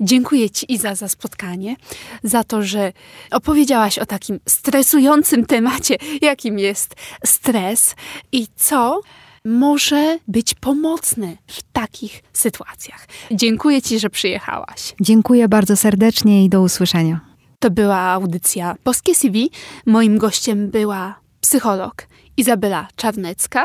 Dziękuję 0.00 0.50
Ci, 0.50 0.72
Iza, 0.72 0.94
za 0.94 1.08
spotkanie, 1.08 1.76
za 2.22 2.44
to, 2.44 2.62
że 2.62 2.92
opowiedziałaś 3.30 3.98
o 3.98 4.06
takim 4.06 4.40
stresującym 4.48 5.46
temacie, 5.46 5.96
jakim 6.22 6.58
jest 6.58 6.94
stres 7.24 7.94
i 8.32 8.46
co 8.56 9.00
może 9.44 10.18
być 10.28 10.54
pomocne 10.54 11.36
w 11.46 11.62
takich 11.72 12.22
sytuacjach. 12.32 13.06
Dziękuję 13.30 13.82
Ci, 13.82 13.98
że 13.98 14.10
przyjechałaś. 14.10 14.94
Dziękuję 15.00 15.48
bardzo 15.48 15.76
serdecznie 15.76 16.44
i 16.44 16.48
do 16.48 16.62
usłyszenia. 16.62 17.33
To 17.64 17.70
była 17.70 17.98
audycja 18.00 18.76
Boskie 18.84 19.14
CV. 19.14 19.50
Moim 19.86 20.18
gościem 20.18 20.70
była 20.70 21.14
psycholog 21.40 22.06
Izabela 22.36 22.88
Czarnecka, 22.96 23.64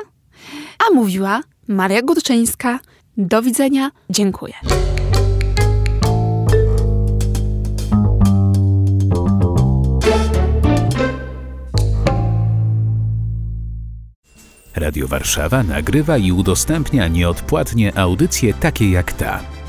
a 0.79 0.93
mówiła 0.93 1.41
Maria 1.67 2.01
Górczyńska. 2.01 2.79
Do 3.17 3.41
widzenia, 3.41 3.91
dziękuję. 4.09 4.53
Radio 14.75 15.07
Warszawa 15.07 15.63
nagrywa 15.63 16.17
i 16.17 16.31
udostępnia 16.31 17.07
nieodpłatnie 17.07 17.97
audycje 17.97 18.53
takie 18.53 18.89
jak 18.89 19.13
ta. 19.13 19.58